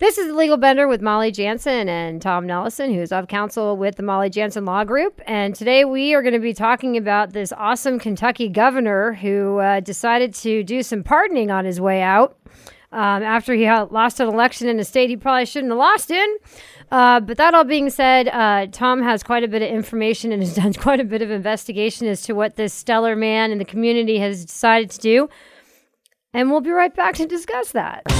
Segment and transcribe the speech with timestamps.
[0.00, 3.96] This is the Legal Bender with Molly Jansen and Tom Nellessen, who's of counsel with
[3.96, 5.20] the Molly Jansen Law Group.
[5.26, 9.80] And today we are going to be talking about this awesome Kentucky governor who uh,
[9.80, 12.38] decided to do some pardoning on his way out
[12.92, 16.36] um, after he lost an election in a state he probably shouldn't have lost in.
[16.90, 20.42] Uh, but that all being said, uh, Tom has quite a bit of information and
[20.42, 23.66] has done quite a bit of investigation as to what this stellar man in the
[23.66, 25.28] community has decided to do.
[26.32, 28.19] And we'll be right back to discuss that.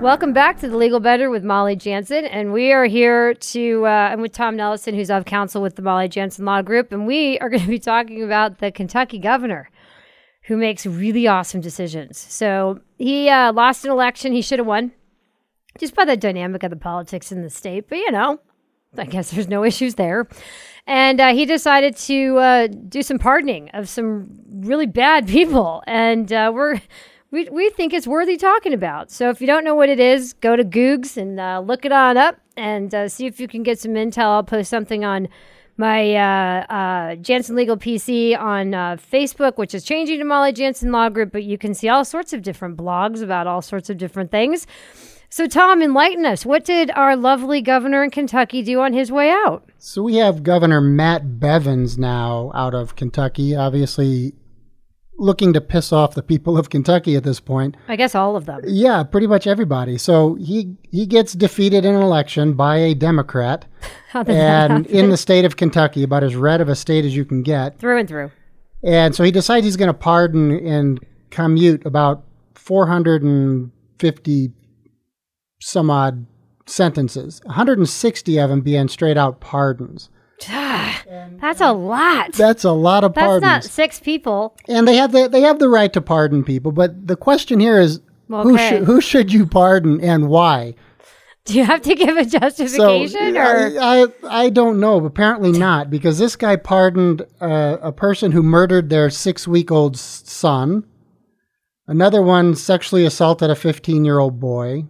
[0.00, 4.10] Welcome back to the Legal Bender with Molly Jansen, and we are here to uh,
[4.12, 7.38] and with Tom Nellessen, who's of counsel with the Molly Jansen Law Group, and we
[7.38, 9.70] are going to be talking about the Kentucky governor
[10.42, 12.18] who makes really awesome decisions.
[12.18, 14.92] So he uh, lost an election he should have won
[15.78, 17.88] just by the dynamic of the politics in the state.
[17.88, 18.40] But you know,
[18.96, 20.28] I guess there's no issues there.
[20.86, 26.32] And uh, he decided to uh, do some pardoning of some really bad people, and
[26.32, 26.80] uh, we're.
[27.30, 29.10] We, we think it's worthy talking about.
[29.10, 31.90] So if you don't know what it is, go to Googs and uh, look it
[31.90, 34.18] on up and uh, see if you can get some intel.
[34.18, 35.26] I'll post something on
[35.76, 40.92] my uh, uh, Jansen Legal PC on uh, Facebook, which is changing to Molly Jansen
[40.92, 43.98] Law Group, but you can see all sorts of different blogs about all sorts of
[43.98, 44.66] different things.
[45.34, 46.46] So, Tom, enlighten us.
[46.46, 49.68] What did our lovely governor in Kentucky do on his way out?
[49.78, 54.34] So, we have Governor Matt Bevins now out of Kentucky, obviously
[55.18, 57.76] looking to piss off the people of Kentucky at this point.
[57.88, 58.60] I guess all of them.
[58.64, 59.98] Yeah, pretty much everybody.
[59.98, 63.64] So, he, he gets defeated in an election by a Democrat.
[64.14, 67.42] and in the state of Kentucky, about as red of a state as you can
[67.42, 67.80] get.
[67.80, 68.30] Through and through.
[68.84, 72.22] And so he decides he's going to pardon and commute about
[72.54, 74.52] 450
[75.64, 76.26] some odd
[76.66, 80.10] sentences, 160 of them being straight out pardons.
[80.46, 82.32] That's a lot.
[82.32, 83.42] That's a lot of That's pardons.
[83.42, 84.56] not six people.
[84.68, 87.80] And they have the they have the right to pardon people, but the question here
[87.80, 90.74] is who should who should you pardon and why?
[91.46, 94.06] Do you have to give a justification, or I, I
[94.44, 95.04] I don't know.
[95.04, 99.96] Apparently not, because this guy pardoned uh, a person who murdered their six week old
[99.96, 100.84] son.
[101.86, 104.84] Another one sexually assaulted a fifteen year old boy.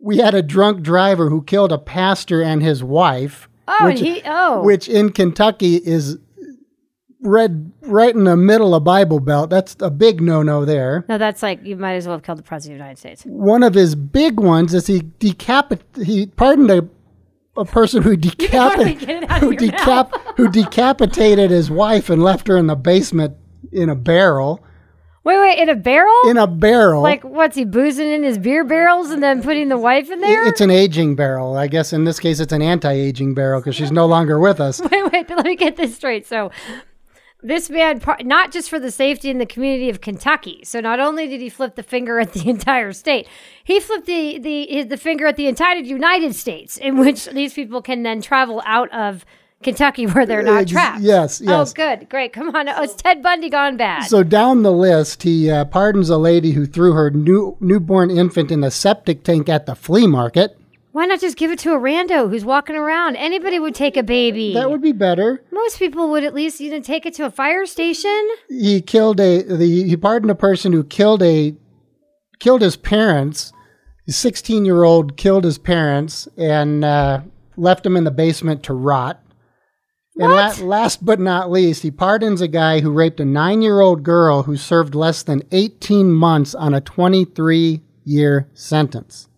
[0.00, 3.48] We had a drunk driver who killed a pastor and his wife.
[3.66, 6.18] oh, which, he oh, which in Kentucky is
[7.20, 9.50] red right in the middle of Bible Belt.
[9.50, 11.04] That's a big no no there.
[11.08, 13.22] no, that's like you might as well have killed the president of the United States.
[13.24, 16.88] One of his big ones is he decapit he pardoned a
[17.56, 22.46] a person who already decapit get out who decap who decapitated his wife and left
[22.46, 23.36] her in the basement
[23.72, 24.64] in a barrel
[25.28, 26.22] Wait, wait, in a barrel?
[26.24, 27.02] in a barrel.
[27.02, 30.48] like what's he boozing in his beer barrels and then putting the wife in there?
[30.48, 31.54] it's an aging barrel.
[31.54, 34.80] I guess in this case it's an anti-aging barrel because she's no longer with us.
[34.90, 36.26] wait, wait, let me get this straight.
[36.26, 36.50] So,
[37.42, 40.62] this man, not just for the safety in the community of Kentucky.
[40.64, 43.28] So, not only did he flip the finger at the entire state,
[43.62, 47.52] he flipped the the his, the finger at the entire United States, in which these
[47.52, 49.26] people can then travel out of
[49.62, 51.00] Kentucky where they're not Ex- trapped.
[51.00, 51.70] yes, yes.
[51.70, 52.32] Oh, good, great.
[52.32, 52.68] Come on.
[52.68, 54.04] Oh, it's Ted Bundy gone bad.
[54.04, 58.50] So down the list, he uh, pardons a lady who threw her new newborn infant
[58.50, 60.56] in a septic tank at the flea market.
[60.92, 63.16] Why not just give it to a rando who's walking around?
[63.16, 64.54] Anybody would take a baby.
[64.54, 65.42] That would be better.
[65.52, 68.28] Most people would at least you know take it to a fire station.
[68.48, 71.54] He killed a the, he pardoned a person who killed a
[72.38, 73.52] killed his parents.
[74.08, 77.20] A sixteen year old killed his parents and uh,
[77.56, 79.20] left him in the basement to rot.
[80.18, 83.80] And la- last but not least, he pardons a guy who raped a nine year
[83.80, 89.28] old girl who served less than 18 months on a 23 year sentence.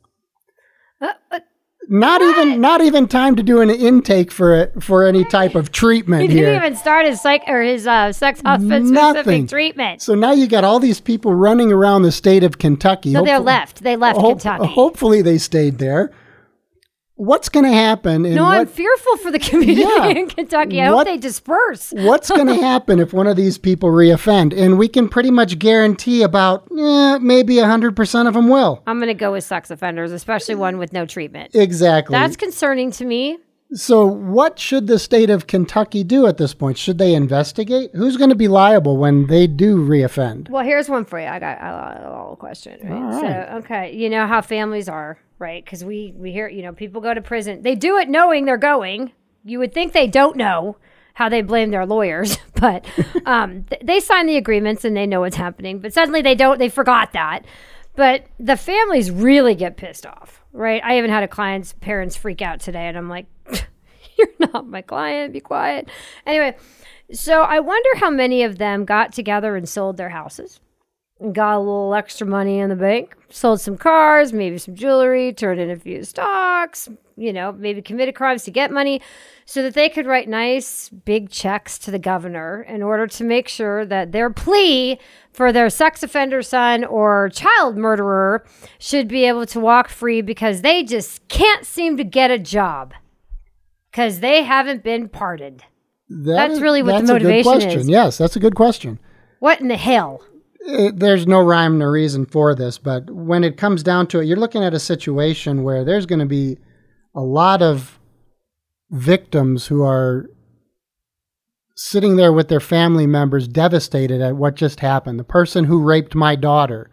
[1.01, 1.41] Uh, uh,
[1.89, 5.73] Not even not even time to do an intake for it for any type of
[5.73, 6.23] treatment.
[6.23, 6.55] he didn't here.
[6.55, 8.87] even start his psych or his uh, sex Nothing.
[8.95, 10.01] specific treatment.
[10.03, 13.13] So now you got all these people running around the state of Kentucky.
[13.13, 13.83] So they're left.
[13.83, 14.67] They left hope- Kentucky.
[14.67, 16.11] Hopefully they stayed there.
[17.21, 18.23] What's going to happen?
[18.23, 20.07] No, what, I'm fearful for the community Yeah.
[20.07, 20.81] in Kentucky.
[20.81, 21.93] I What- hope they disperse.
[21.97, 24.59] what's going to happen if one of these people reoffend?
[24.59, 28.83] And we can pretty much guarantee about eh, maybe 100% of them will.
[28.87, 31.55] I'm going to go with sex offenders, especially one with no treatment.
[31.55, 32.15] Exactly.
[32.15, 33.37] That's concerning to me.
[33.73, 36.77] So, what should the state of Kentucky do at this point?
[36.77, 37.91] Should they investigate?
[37.95, 40.51] Who's going to be liable when they do reoffend?
[40.51, 41.27] Well, here's one for you.
[41.27, 42.81] I got a little question.
[42.83, 43.21] Right?
[43.21, 45.65] So, okay, you know how families are, right?
[45.65, 47.63] Because we we hear, you know, people go to prison.
[47.63, 49.13] They do it knowing they're going.
[49.45, 50.77] You would think they don't know
[51.15, 52.85] how they blame their lawyers, but
[53.25, 55.79] um, th- they sign the agreements and they know what's happening.
[55.79, 56.59] But suddenly they don't.
[56.59, 57.45] They forgot that.
[58.01, 60.83] But the families really get pissed off, right?
[60.83, 63.27] I even had a client's parents freak out today, and I'm like,
[64.17, 65.91] you're not my client, be quiet.
[66.25, 66.57] Anyway,
[67.13, 70.61] so I wonder how many of them got together and sold their houses
[71.33, 75.61] got a little extra money in the bank, sold some cars, maybe some jewelry, turned
[75.61, 79.03] in a few stocks, you know, maybe committed crimes to get money
[79.45, 83.49] so that they could write nice big checks to the governor in order to make
[83.49, 84.99] sure that their plea
[85.33, 88.45] for their sex offender son or child murderer
[88.79, 92.93] should be able to walk free because they just can't seem to get a job
[93.91, 95.63] because they haven't been pardoned.
[96.09, 97.81] That That's is- really what the that's a good motivation question.
[97.81, 97.89] is.
[97.89, 98.99] Yes, that's a good question.
[99.39, 100.23] What in the hell?
[100.67, 104.27] it, there's no rhyme nor reason for this, but when it comes down to it,
[104.27, 106.59] you're looking at a situation where there's going to be
[107.15, 107.99] a lot of
[108.91, 110.29] victims who are
[111.81, 115.19] sitting there with their family members devastated at what just happened.
[115.19, 116.91] The person who raped my daughter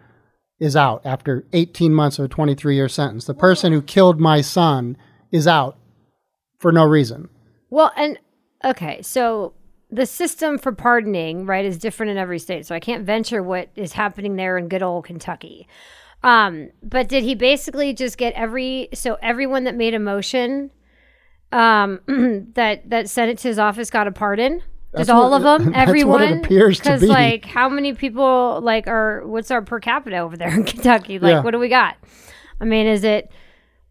[0.62, 3.26] is out after 18 months of a 23 year sentence.
[3.26, 4.96] The person who killed my son
[5.30, 5.78] is out
[6.58, 7.28] for no reason.
[7.70, 8.18] Well, and
[8.64, 9.56] okay, so
[9.92, 12.66] the system for pardoning, right, is different in every state.
[12.66, 15.68] So I can't venture what is happening there in good old Kentucky.
[16.24, 20.72] Um, but did he basically just get every so everyone that made a motion
[21.52, 22.00] um
[22.56, 24.64] that that sent it to his office got a pardon?
[24.98, 26.34] That's Just all what- of them, what it everyone.
[26.40, 27.08] appears to Because be.
[27.08, 29.22] like, how many people like are?
[29.26, 31.20] What's our per capita over there in Kentucky?
[31.20, 31.42] Like, Yeah.
[31.44, 31.96] what do we got?
[32.60, 33.32] I mean, is it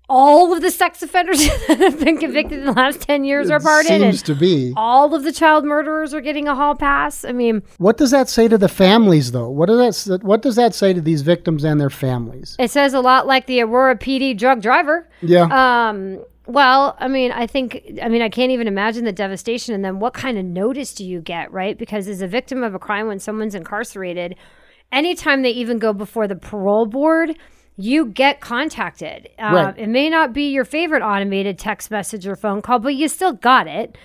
[0.09, 3.59] all of the sex offenders that have been convicted in the last ten years are
[3.59, 4.05] pardoned?
[4.05, 4.73] It seems to be.
[4.77, 7.25] all of the child murderers are getting a hall pass.
[7.25, 9.49] I mean, What does that say to the families, though?
[9.51, 12.55] What does that What does that say to these victims and their families?
[12.59, 15.09] it says a lot like the Aurora PD drug driver.
[15.23, 19.75] Yeah, Um, well, I mean, I think, I mean, I can't even imagine the devastation.
[19.75, 21.77] And then what kind of notice do you get, right?
[21.77, 24.37] Because as a victim of a crime, when someone's incarcerated,
[24.93, 27.37] anytime they even go before the parole board,
[27.77, 29.29] you get contacted.
[29.39, 29.79] Uh, Right.
[29.79, 33.33] It may not be your favorite automated text message or phone call, but you still
[33.33, 33.99] got it.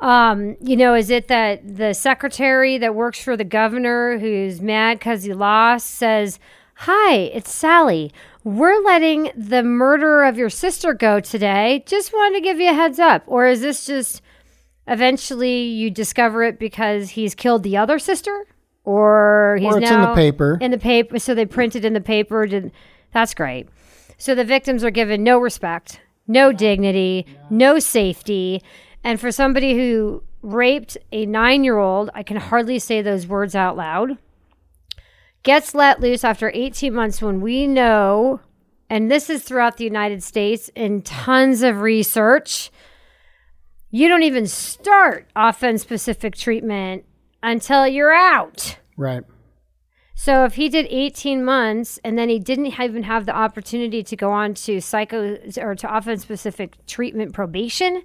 [0.00, 4.98] Um, you know, is it that the secretary that works for the governor who's mad
[4.98, 6.38] because he lost says,
[6.78, 8.12] Hi, it's Sally.
[8.44, 11.82] We're letting the murderer of your sister go today.
[11.86, 13.22] Just wanted to give you a heads up.
[13.26, 14.20] Or is this just
[14.86, 18.46] eventually you discover it because he's killed the other sister?
[18.84, 20.58] Or he's or it's in the paper.
[20.60, 22.70] in the paper so they printed in the paper did
[23.12, 23.66] that's great
[24.18, 28.62] so the victims are given no respect no dignity no safety
[29.02, 34.18] and for somebody who raped a nine-year-old i can hardly say those words out loud
[35.44, 38.40] gets let loose after 18 months when we know
[38.90, 42.70] and this is throughout the united states in tons of research
[43.90, 47.04] you don't even start offense specific treatment
[47.42, 49.22] until you're out right.
[50.14, 54.16] so if he did 18 months and then he didn't even have the opportunity to
[54.16, 58.02] go on to psycho or to offense specific treatment probation,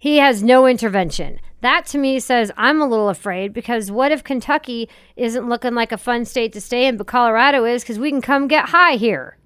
[0.00, 1.38] he has no intervention.
[1.60, 5.92] That to me says I'm a little afraid because what if Kentucky isn't looking like
[5.92, 8.94] a fun state to stay in, but Colorado is because we can come get high
[8.94, 9.36] here.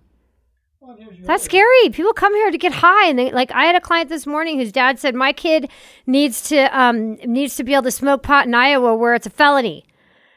[1.23, 1.91] That's scary.
[1.91, 3.51] People come here to get high, and they like.
[3.53, 5.71] I had a client this morning whose dad said my kid
[6.07, 9.31] needs to um needs to be able to smoke pot in Iowa where it's a
[9.31, 9.87] felony.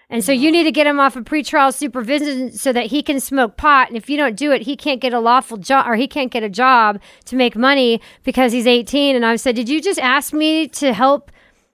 [0.09, 0.53] And so you mm-hmm.
[0.53, 3.89] need to get him off of pretrial supervision so that he can smoke pot.
[3.89, 6.31] And if you don't do it, he can't get a lawful job or he can't
[6.31, 9.15] get a job to make money because he's 18.
[9.15, 11.31] And I said, Did you just ask me to help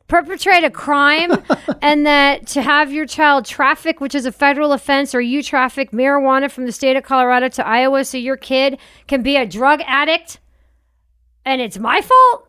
[0.08, 1.32] perpetrate a crime
[1.82, 5.92] and that to have your child traffic, which is a federal offense, or you traffic
[5.92, 9.82] marijuana from the state of Colorado to Iowa so your kid can be a drug
[9.86, 10.40] addict?
[11.46, 12.48] And it's my fault?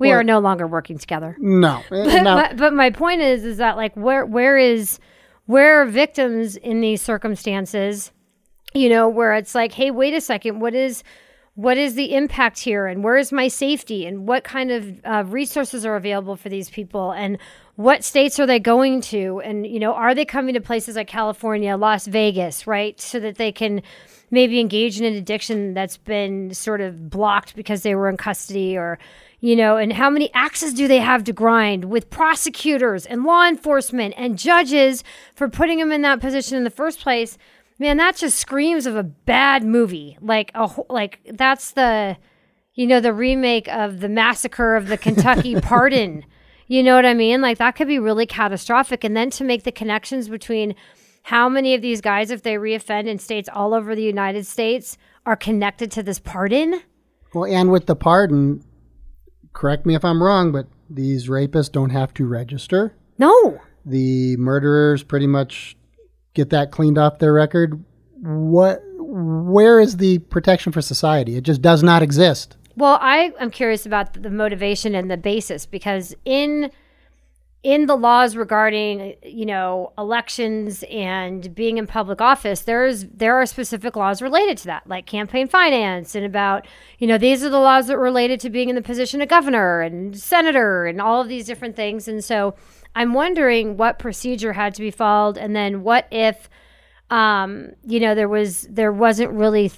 [0.00, 1.36] We Well- are no longer working together.
[1.38, 2.34] No, but, no.
[2.34, 4.98] my, but my point is is that like where where is
[5.46, 8.10] where are victims in these circumstances?
[8.74, 11.04] You know where it's like hey wait a second what is
[11.54, 12.86] what is the impact here?
[12.86, 14.06] And where is my safety?
[14.06, 17.10] And what kind of uh, resources are available for these people?
[17.12, 17.36] And
[17.74, 19.40] what states are they going to?
[19.44, 22.98] And you know are they coming to places like california las vegas right?
[23.00, 23.82] So that they can
[24.30, 28.76] maybe engage in an addiction that's been sort of blocked because they were in custody
[28.78, 28.98] or
[29.40, 33.46] you know and how many axes do they have to grind with prosecutors and law
[33.46, 35.02] enforcement and judges
[35.34, 37.38] for putting them in that position in the first place?
[37.78, 40.18] Man that just screams of a bad movie.
[40.20, 42.16] Like a like that's the
[42.74, 46.24] you know the remake of the massacre of the kentucky pardon.
[46.66, 47.40] You know what i mean?
[47.40, 49.02] Like that could be really catastrophic.
[49.02, 50.74] And then to make the connections between
[51.22, 54.96] how many of these guys if they reoffend in states all over the united states
[55.26, 56.82] are connected to this pardon?
[57.32, 58.64] Well, and with the pardon,
[59.52, 62.94] correct me if I'm wrong, but these rapists don't have to register.
[63.18, 65.76] no The murderers pretty much
[66.34, 67.82] get that cleaned off their record
[68.22, 71.36] what where is the protection for society?
[71.36, 72.56] It just does not exist.
[72.76, 76.70] Well, I am curious about the motivation and the basis because in
[77.62, 83.44] in the laws regarding you know elections and being in public office there's there are
[83.44, 86.66] specific laws related to that like campaign finance and about
[86.98, 89.28] you know these are the laws that are related to being in the position of
[89.28, 92.08] governor and senator and all of these different things.
[92.08, 92.54] And so
[92.94, 96.48] i'm wondering what procedure had to be followed and then what if
[97.10, 99.72] um, you know, there was there wasn't really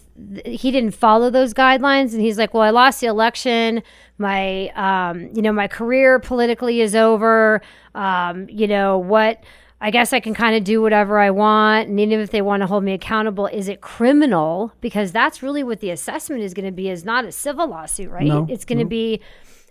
[0.44, 3.82] he didn't follow those guidelines, and he's like, well, I lost the election.
[4.18, 7.62] My um, you know, my career politically is over.
[7.94, 9.42] Um, you know what?
[9.80, 12.60] I guess I can kind of do whatever I want, and even if they want
[12.60, 14.72] to hold me accountable, is it criminal?
[14.80, 16.90] Because that's really what the assessment is going to be.
[16.90, 18.26] Is not a civil lawsuit, right?
[18.26, 18.90] No, it's going to no.
[18.90, 19.20] be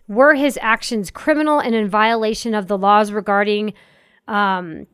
[0.07, 3.73] were his actions criminal and in violation of the laws regarding
[4.27, 4.87] um,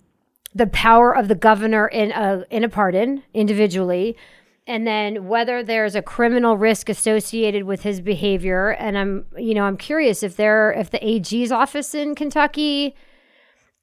[0.54, 4.16] the power of the governor in a in a pardon individually
[4.68, 8.72] and then whether there's a criminal risk associated with his behavior.
[8.72, 12.96] And i'm you know i'm curious if there if the ag's office in kentucky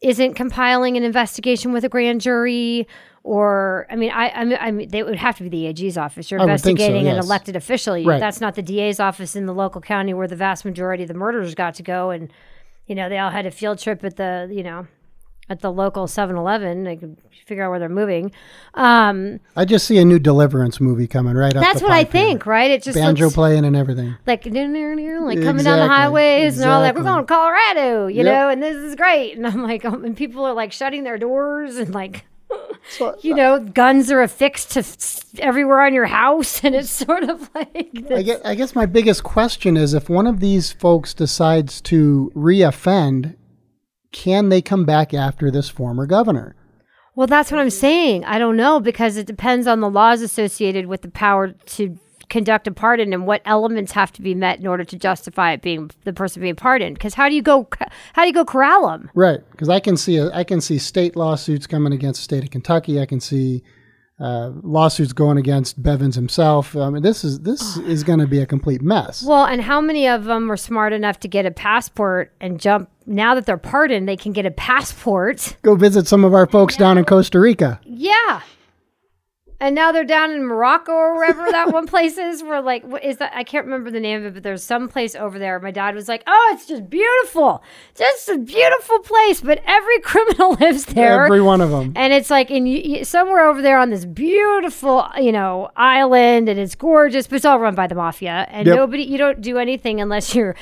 [0.02, 2.87] isn't compiling an investigation with a grand jury
[3.23, 5.97] or i mean i i mean, I mean they would have to be the ag's
[5.97, 6.30] office.
[6.30, 8.02] You're I would so, investigating an elected official.
[8.04, 8.21] Right.
[8.21, 11.14] that's not the da's office in the local county where the vast majority of the
[11.14, 12.11] murders got to go.
[12.11, 12.30] And
[12.87, 14.87] you know they all had a field trip at the you know
[15.48, 18.32] at the local 7-eleven they could figure out where they're moving.
[18.72, 21.62] Um, I just see a new Deliverance movie coming right up.
[21.62, 22.70] that's what i think right?
[22.70, 24.16] It just Banjo looks playing and everything.
[24.26, 28.06] like like coming down the Exactly, highways and they're all like we're going to colorado
[28.06, 28.24] you Yep.
[28.24, 29.36] know and this is great.
[29.36, 32.24] And i'm like um, and people are like shutting their doors and like
[32.88, 36.64] So, you know guns are affixed to s- everywhere on your house.
[36.64, 40.26] And it's sort of like I guess, I guess my biggest question is if one
[40.26, 43.34] of these folks decides to reoffend,
[44.14, 46.56] can they come back after this former governor?
[47.16, 48.25] Well, that's what I'm saying.
[48.25, 51.99] I don't know because it depends on the laws associated with the power to
[52.30, 55.62] conduct a pardon and what elements have to be met in order to justify it
[55.62, 56.94] being the person being pardoned.
[56.97, 57.68] Because how do you go?
[58.14, 59.11] How do you go corral them?
[59.14, 62.44] Right, because I can see a, I can see state lawsuits coming against the state
[62.44, 63.00] of Kentucky.
[63.00, 63.62] I can see
[64.21, 66.76] uh, lawsuits going against Bevins himself.
[66.76, 69.25] I mean, this is this is going to be a complete mess.
[69.25, 72.90] Well, and how many of them were smart enough to get a passport and jump?
[73.06, 75.56] Now that they're pardoned, they can get a passport.
[75.62, 77.80] Go visit some of our folks down in Costa Rica.
[77.85, 78.40] Yeah.
[79.61, 82.42] And now they're down in Morocco or wherever that one place is.
[82.42, 83.32] Where like, what is that?
[83.34, 85.58] I can't remember the name of it, but there's some place over there.
[85.61, 87.62] My dad was like, "Oh, it's just beautiful,
[87.94, 91.92] just a beautiful place." But every criminal lives there, Every one of them.
[91.96, 96.75] and it's like in somewhere over there on this beautiful, you know, island, and it's
[96.75, 98.76] gorgeous, but it's all run by the mafia, and Yep.
[98.76, 99.04] nobody.
[99.04, 100.56] You don't do anything unless you're.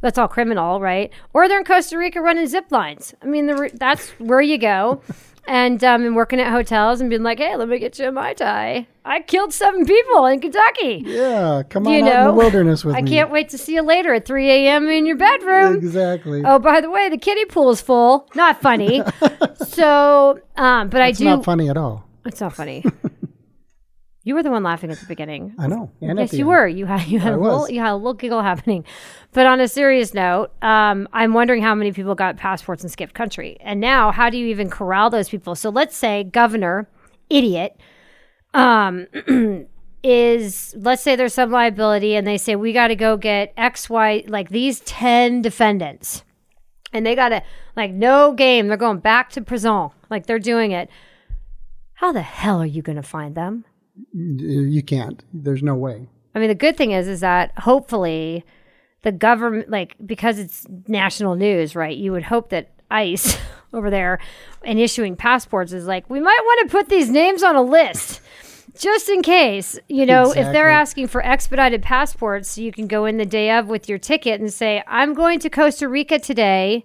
[0.00, 1.12] That's all criminal, right?
[1.32, 3.14] Or they're in Costa Rica running zip lines.
[3.22, 5.00] I mean, the, that's where you go.
[5.46, 8.12] And um, and working at hotels and being like, hey, let me get you a
[8.12, 8.86] mai tai.
[9.04, 11.02] I killed seven people in Kentucky.
[11.06, 13.10] Yeah, come on You out in know, the wilderness with I me.
[13.10, 14.88] I can't wait to see you later at 3 a.m.
[14.88, 15.76] in your bedroom.
[15.76, 16.42] Exactly.
[16.46, 18.26] Oh, by the way, the kiddie pool is full.
[18.34, 19.02] Not funny.
[19.66, 21.24] so, um, but I do.
[21.24, 22.08] not funny at all.
[22.24, 22.82] It's not funny.
[24.24, 25.54] you were the one laughing at the beginning.
[25.58, 25.90] I know.
[26.00, 26.48] And Yes, you end.
[26.48, 26.66] were.
[26.66, 28.84] You had you had I a little you had a little giggle happening.
[29.32, 33.14] But on a serious note, um, I'm wondering how many people got passports and skipped
[33.14, 33.58] country.
[33.60, 35.54] And now, how do you even corral those people?
[35.54, 36.88] So let's say governor,
[37.28, 37.78] idiot,
[38.54, 39.06] um,
[40.02, 43.90] is let's say there's some liability, and they say we got to go get X,
[43.90, 46.24] Y, like these ten defendants,
[46.92, 47.42] and they got to
[47.76, 48.68] like no game.
[48.68, 50.88] They're going back to prison, like they're doing it.
[51.94, 53.64] How the hell are you going to find them?
[54.12, 55.22] You can't.
[55.32, 56.08] There's no way.
[56.34, 58.44] I mean, the good thing is, is that hopefully
[59.02, 61.96] the government, like, because it's national news, right?
[61.96, 63.38] You would hope that ICE
[63.72, 64.18] over there
[64.64, 68.20] and issuing passports is like, we might want to put these names on a list
[68.78, 73.18] just in case, you know, if they're asking for expedited passports, you can go in
[73.18, 76.84] the day of with your ticket and say, I'm going to Costa Rica today.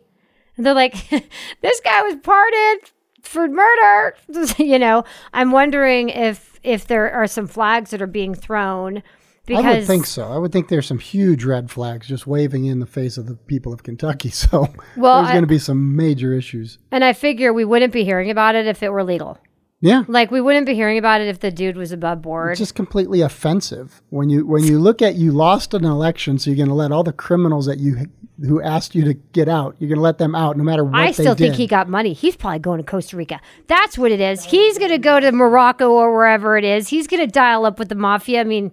[0.56, 1.10] And they're like,
[1.62, 2.92] this guy was pardoned
[3.24, 4.16] for murder.
[4.58, 9.04] you know, I'm wondering if if there are some flags that are being thrown
[9.46, 10.32] because I would think so.
[10.32, 13.36] I would think there's some huge red flags just waving in the face of the
[13.36, 14.30] people of Kentucky.
[14.40, 16.78] So Well, there's going to be some major issues.
[16.92, 19.40] and I figure we wouldn't be hearing about it if it were legal.
[19.82, 20.04] Yeah.
[20.08, 22.52] Like we wouldn't be hearing about it if the dude was above board.
[22.52, 26.50] It's just completely offensive when you when you look at you lost an election, so
[26.50, 28.08] you're going to let all the criminals that you
[28.46, 31.00] who asked you to get out, you're going to let them out no matter what
[31.00, 31.56] I still think did.
[31.56, 32.14] he got money.
[32.14, 33.40] He's probably going to Costa Rica.
[33.68, 34.44] That's what it is.
[34.46, 36.88] He's going to go to Morocco or wherever it is.
[36.88, 38.42] He's going to dial up with the mafia.
[38.42, 38.72] I mean,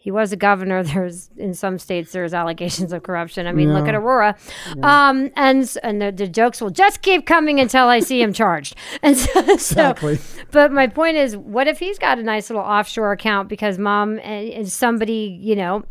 [0.00, 0.82] he was a governor.
[0.84, 3.46] There's in some states there's allegations of corruption.
[3.46, 4.36] I mean, look at Aurora,
[4.82, 8.76] um, and and the, the jokes will just keep coming until I see him charged.
[9.02, 10.18] And so, so Exactly.
[10.50, 14.18] but my point is, what if he's got a nice little offshore account because mom
[14.20, 15.84] and, and somebody, you know,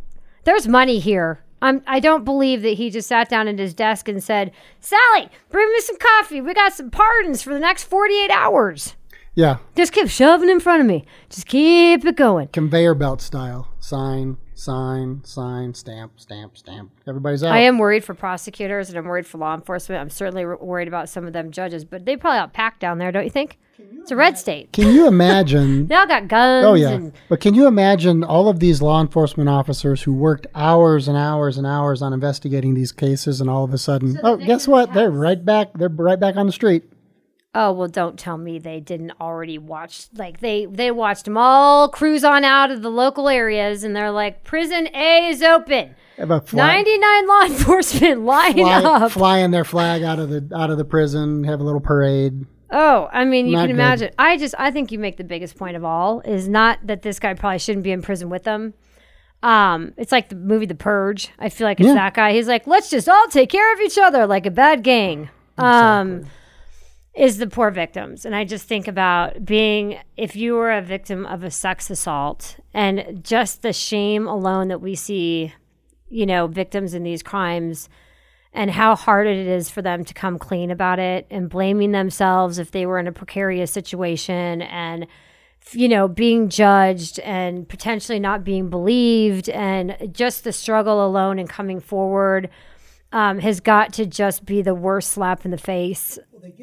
[0.45, 1.43] there's money here.
[1.61, 5.29] I'm, I don't believe that he just sat down at his desk and said, Sally,
[5.49, 6.39] bring me some coffee.
[6.41, 8.95] We got some pardons for the next 48 hours.
[9.33, 11.05] Yeah, Just keep shoving in front of me.
[11.29, 12.47] Just keep it going.
[12.47, 13.71] conveyor belt style.
[13.79, 16.91] Sign, sign, sign, stamp, stamp, stamp.
[17.07, 17.51] Everybody's out.
[17.53, 20.01] I am worried for prosecutors and I'm worried for law enforcement.
[20.01, 23.11] I'm certainly worried about some of them judges, but they probably out packed down there,
[23.11, 23.59] don't you think?
[23.79, 24.71] It's a red state.
[24.73, 25.87] Can you imagine?
[25.87, 26.65] They all got guns.
[26.65, 30.47] Oh yeah, and but can you imagine all of these law enforcement officers who worked
[30.55, 34.37] hours and hours and hours on investigating these cases, and all of a sudden, oh,
[34.37, 34.93] guess what?
[34.93, 35.73] They're right back.
[35.73, 36.83] They're right back on the street.
[37.53, 40.07] Oh well, don't tell me they didn't already watch.
[40.13, 44.11] Like they they watched them all cruise on out of the local areas, and they're
[44.11, 45.95] like, "Prison A is open.
[46.17, 50.69] Have Ninety nine law enforcement line fly, up." flying their flag out of the out
[50.69, 51.43] of the prison.
[51.45, 52.45] Have a little parade.
[52.69, 53.81] Oh, I mean, you Not can good.
[53.81, 54.11] imagine.
[54.19, 57.19] I just I think you make the biggest point of all is not that this
[57.19, 58.73] guy probably shouldn't be in prison with them.
[59.43, 61.29] Um, it's like the movie The Purge.
[61.39, 61.93] I feel like it's Yeah.
[61.93, 62.33] that guy.
[62.33, 65.29] He's like, let's just all take care of each other like a bad gang.
[65.57, 66.25] Um,
[67.15, 68.25] is the poor victims.
[68.25, 72.57] And I just think about being, if you were a victim of a sex assault
[72.73, 75.53] and just the shame alone that we see,
[76.09, 77.89] you know, victims in these crimes
[78.53, 82.57] and how hard it is for them to come clean about it and blaming themselves
[82.57, 85.07] if they were in a precarious situation and
[85.71, 89.49] you know being judged and potentially not being believed.
[89.49, 92.49] And just the struggle alone and coming forward
[93.11, 96.19] um, has got to just be the worst slap in the face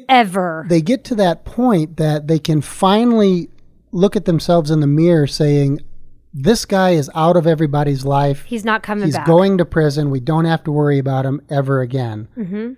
[0.09, 0.65] ever.
[0.67, 3.49] They get to that point that they can finally
[3.91, 5.79] look at themselves in the mirror, saying,
[6.37, 8.43] "This guy is out of everybody's life.
[8.43, 10.11] he's not coming He's back going to prison.
[10.11, 12.73] We don't have to worry about him ever again." Mm-hmm.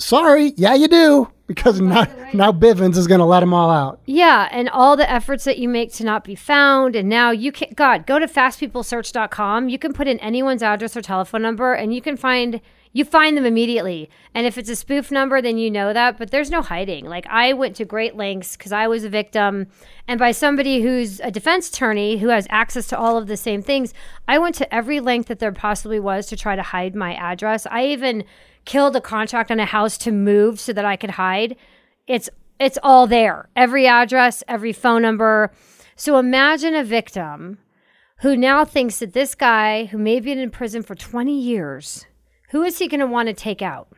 [0.00, 4.00] Sorry, yeah, you do, because now now Bivens is going to let them all out.
[4.06, 7.52] Yeah, and all the efforts that you make to not be found, and now you
[7.52, 9.68] can God go to fastpeoplesearch.com.
[9.68, 12.60] You can put in anyone's address or telephone number, and you can find
[12.98, 14.10] you find them immediately.
[14.34, 16.18] And if it's a spoof number, then you know that.
[16.18, 17.04] But there's no hiding.
[17.04, 19.68] Like I went to great lengths because I was a victim,
[20.08, 23.62] and by somebody who's a defense attorney who has access to all of the same
[23.62, 23.94] things,
[24.26, 27.68] I went to every length that there possibly was to try to hide my address.
[27.70, 28.24] I even
[28.64, 31.54] killed a contract on a house to move so that I could hide.
[32.08, 33.48] It's it's all there.
[33.54, 35.52] Every address, every phone number.
[35.94, 37.58] So imagine a victim
[38.22, 42.04] who now thinks that this guy who may have been in prison for 20 years,
[42.50, 43.88] who is he going to want to take out?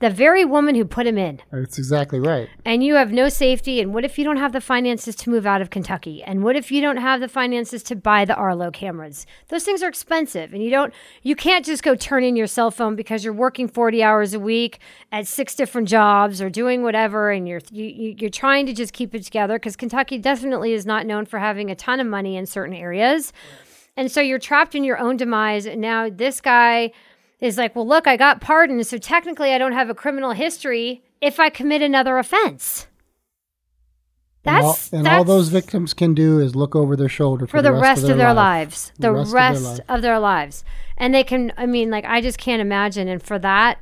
[0.00, 1.40] The very woman who put him in.
[1.50, 2.48] That's exactly right.
[2.64, 3.80] And you have no safety.
[3.80, 6.22] And what if you don't have the finances to move out of Kentucky?
[6.22, 9.24] And what if you don't have the finances to buy the Arlo cameras?
[9.48, 10.52] Those things are expensive.
[10.52, 13.66] And you don't, you can't just go turn in your cell phone because you're working
[13.68, 14.78] 40 hours a week
[15.12, 17.30] at six different jobs or doing whatever.
[17.30, 20.84] And you're, you, you- you're trying to just keep it together because Kentucky definitely is
[20.84, 23.32] not known for having a ton of money in certain areas.
[23.96, 25.66] And so you're trapped in your own demise.
[25.66, 26.90] And now this guy
[27.40, 28.86] is like, well, look, I got pardoned.
[28.86, 32.86] So technically, I don't have a criminal history if I commit another offense.
[34.44, 37.46] And all, That's, and that's all those victims can do is look over their shoulder
[37.46, 38.68] for, for the rest of their, life.
[38.68, 38.92] lives.
[38.98, 39.84] The rest rest, of their life.
[39.88, 40.64] of their lives.
[40.98, 43.08] And they can, I mean, like, I just can't imagine.
[43.08, 43.78] And for that,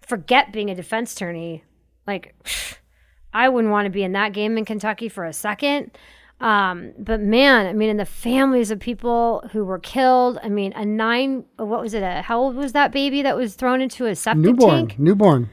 [0.00, 1.64] forget being a defense attorney.
[2.06, 2.34] Like,
[3.32, 5.92] I wouldn't want to be in that game in Kentucky for a second.
[6.40, 10.38] Um, but man, I mean, in the families of people who were killed.
[10.42, 12.02] I mean, a nine, what was it?
[12.02, 14.98] A, how old was that baby that was thrown into a septic Newborn, tank?
[14.98, 15.50] newborn.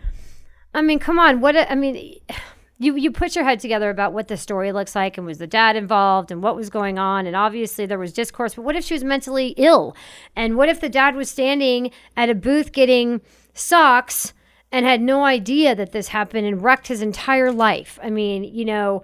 [0.74, 1.42] I mean, come on.
[1.42, 1.56] What?
[1.58, 2.20] A, I mean,
[2.78, 5.48] you you put your head together about what the story looks like, and was the
[5.48, 8.54] dad involved, and what was going on, and obviously there was discourse.
[8.54, 9.94] But what if she was mentally ill,
[10.38, 13.20] and what if the dad was standing at a booth getting
[13.54, 14.34] socks
[14.72, 18.00] and had no idea that this happened and wrecked his entire life?
[18.02, 19.04] I mean, you know.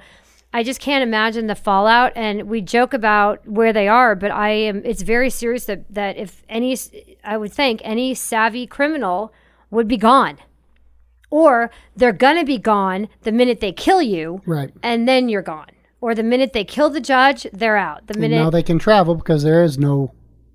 [0.56, 2.12] I just can't imagine the fallout.
[2.16, 4.82] And we joke about where they are, but I am.
[4.86, 6.78] It's very serious that that if any,
[7.24, 9.34] I would think any savvy criminal
[9.72, 10.38] would be gone
[11.32, 14.70] or they're gonna be gone the minute they kill you, Right.
[14.84, 15.66] and then you're gone.
[16.00, 18.06] Or the minute they kill the judge, they're out.
[18.06, 20.12] The And now minute they can travel because there is no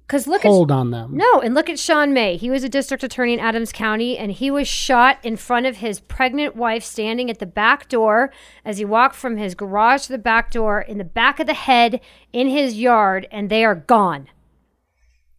[0.08, 1.10] because look at hold on them.
[1.14, 2.38] no, and look at Sean May.
[2.38, 5.76] He was a district attorney in Adams County, and he was shot in front of
[5.76, 8.32] his pregnant wife standing at the back door
[8.64, 11.52] as he walked from his garage to the back door in the back of the
[11.52, 12.00] head
[12.32, 14.28] in his yard, and they are gone.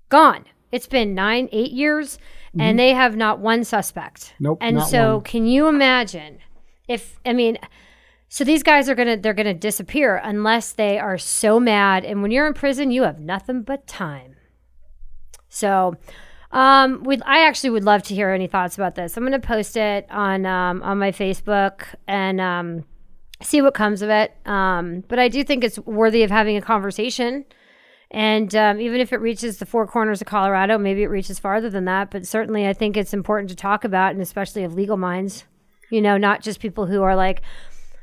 [0.08, 0.46] Gone.
[0.72, 2.20] It's been nine, eight years,
[2.54, 2.78] and mm-hmm.
[2.78, 4.36] they have not one suspect.
[4.40, 5.24] Nope, And so, one.
[5.24, 6.38] can you imagine
[6.88, 7.58] if, I mean,
[8.32, 12.06] So these guys are gonna they're gonna disappear unless they are so mad.
[12.06, 14.36] And when you're in prison, you have nothing but time.
[15.50, 15.98] So
[16.52, 19.18] um, we I actually would love to hear any thoughts about this.
[19.18, 22.86] I'm gonna post it on um, on my Facebook and um,
[23.42, 24.34] see what comes of it.
[24.46, 27.46] Um, but I do think it's worthy of having a conversation.
[28.12, 31.70] And um, even if it reaches the four corners of Colorado, maybe it reaches farther
[31.70, 32.10] than that.
[32.10, 35.44] But certainly, I think it's important to talk about, and especially of legal minds.
[35.92, 37.42] You know, not just people who are like,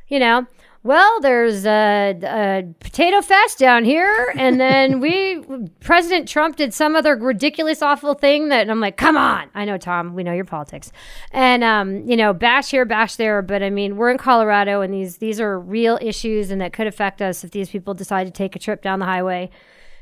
[0.09, 0.47] you know,
[0.87, 5.43] well, there's a, a, potato fest down here, and then we
[5.81, 9.51] President Trump did some other ridiculous, awful thing that I'm like, come on.
[9.55, 10.93] I know, Tom, we know your politics,
[11.33, 14.95] and um, you know, bash here, bash there, but I mean, we're in Colorado, and
[14.95, 18.31] these these are real issues, and that could affect us if these people decide to
[18.31, 19.51] take a trip down the highway.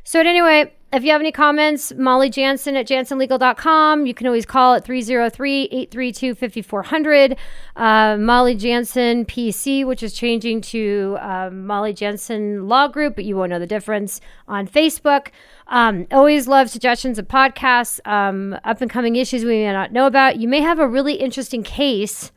[0.04, 4.06] So, anyway, if you have any comments, Molly Jansen at jansenlegal.com.
[4.06, 7.36] You can always call at 303 832 5400.
[7.74, 13.36] Uh, Molly Jansen PC, which is changing to uh, Molly Jansen Law Group, but you
[13.36, 15.28] won't know the difference on Facebook.
[15.66, 20.06] Um, always love suggestions of podcasts, um, up and coming issues we may not know
[20.06, 20.36] about.
[20.36, 22.30] You may have a really interesting case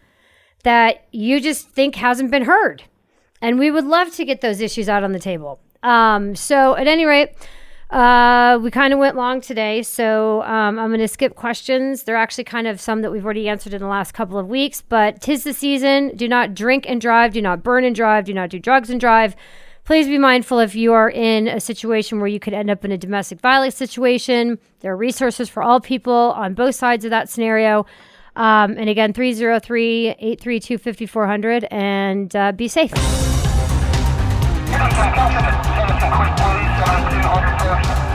[0.64, 2.84] that you just think hasn't been heard.
[3.40, 5.60] And we would love to get those issues out on the table.
[5.84, 7.30] Um, so, at any rate,
[7.90, 12.04] uh, we kind of went long today, so um, I'm going to skip questions.
[12.04, 14.82] They're actually kind of some that we've already answered in the last couple of weeks,
[14.82, 16.16] but tis the season.
[16.18, 17.34] Do not drink and drive.
[17.34, 18.26] Do not burn and drive.
[18.26, 19.38] Do not do drugs and drive.
[19.86, 22.92] Please be mindful if you are in a situation where you could end up in
[22.92, 24.60] a domestic violence situation.
[24.82, 27.86] There are resources for all people on both sides of that scenario.
[28.36, 32.92] Um, and again, 303 832 5400 and uh, be safe.
[36.98, 38.07] Citizen, Citizen,